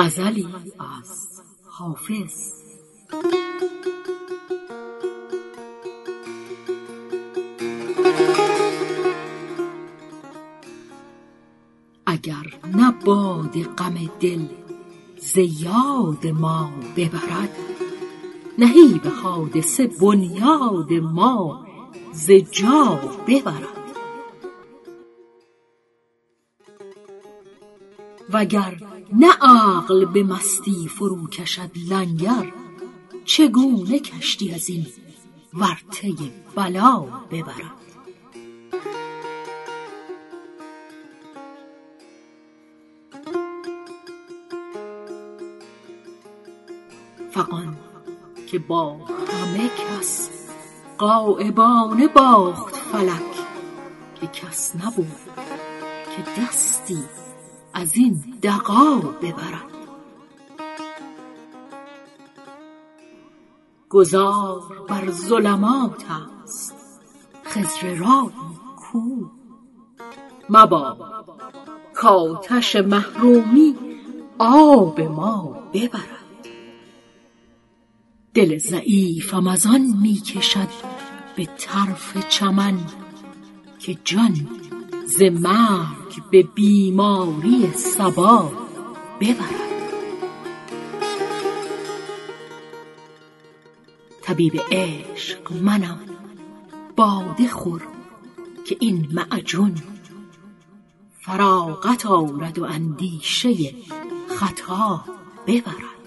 غزلی 0.00 0.48
از 0.78 1.42
حافظ. 1.66 2.52
اگر 12.06 12.34
نه 12.74 12.90
باد 13.04 13.62
غم 13.62 13.94
دل 14.20 14.46
ز 15.18 15.36
یاد 15.38 16.26
ما 16.26 16.70
ببرد 16.96 17.56
نهیب 18.58 19.06
حادثه 19.22 19.86
بنیاد 19.86 20.92
ما 20.92 21.66
ز 22.12 22.30
جا 22.30 23.00
ببرد. 23.28 23.79
وگر 28.32 28.80
نه 29.12 29.32
عقل 29.40 30.04
به 30.04 30.22
مستی 30.22 30.88
فرو 30.88 31.26
کشد 31.28 31.70
لنگر 31.88 32.52
چگونه 33.24 33.98
کشتی 33.98 34.52
از 34.52 34.70
این 34.70 34.86
ورطه 35.54 36.14
بلا 36.56 37.00
ببرد؟ 37.30 37.80
فغان 47.30 47.76
که 48.46 48.58
با 48.58 48.96
همه 48.96 49.68
کس 49.68 50.30
غایبانه 50.98 52.08
باخت 52.08 52.76
فلک 52.76 53.46
که 54.20 54.26
کس 54.26 54.76
نبود 54.76 55.16
که 56.16 56.42
دستی 56.42 57.04
از 57.74 57.96
این 57.96 58.24
دغا 58.42 58.96
ببرد 59.22 59.70
گذار 63.88 64.86
بر 64.88 65.10
ظلمات 65.10 66.04
است 66.44 66.74
خضر 67.44 67.94
راهی 67.94 68.30
کو. 68.76 69.26
مباد 70.50 70.98
کآتش 71.94 72.76
محرومی 72.76 73.74
آب 74.38 75.00
ما 75.00 75.58
ببرد. 75.72 76.20
دل 78.34 78.58
ضعیفم 78.58 79.46
از 79.46 79.66
آن 79.66 79.80
می 80.02 80.14
کشد 80.14 80.68
به 81.36 81.48
طرف 81.58 82.28
چمن 82.28 82.78
که 83.78 83.98
جان 84.04 84.48
ز 85.06 85.22
مرگ 85.22 85.99
به 86.30 86.42
بیماری 86.42 87.72
صبا 87.72 88.52
ببرد. 89.20 89.70
طبیب 94.22 94.60
عشق 94.70 95.52
منم 95.52 96.00
باده 96.96 97.48
خور 97.48 97.82
که 98.66 98.76
این 98.80 99.08
معجون 99.12 99.74
فراغت 101.20 102.06
آرد 102.06 102.58
و 102.58 102.64
اندیشه 102.64 103.74
خطا 104.28 105.04
ببرد. 105.46 106.00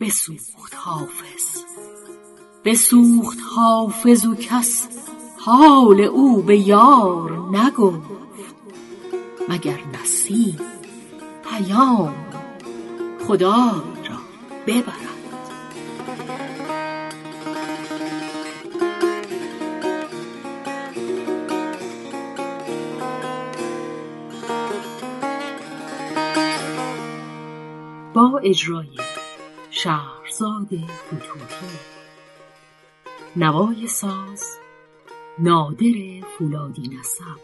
بسوخت 0.00 0.74
حافظ 0.74 1.64
بسوخت 2.64 3.38
حافظ 3.56 4.26
و 4.26 4.34
کس 4.34 4.88
حال 5.44 6.00
او 6.00 6.42
به 6.42 6.56
یار 6.56 7.32
نگفت 7.52 8.10
مگر 9.48 9.78
نسیم 10.02 10.60
پیام 11.50 12.14
خدای 13.26 14.08
را 14.08 14.16
ببرد. 14.66 15.12
با 28.14 28.40
اجرای 28.42 28.86
شهرزاد 29.70 30.66
فتوحی 30.66 31.78
نوای 33.36 33.86
ساز 33.86 34.58
نادر 35.38 36.20
فولادی 36.38 36.82
نسب 36.82 37.40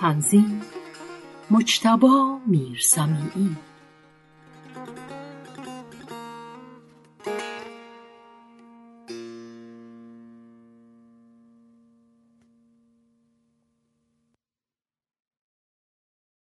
تنظیم 0.00 0.62
مجتبی 1.50 2.06
میرسمیعی 2.46 3.56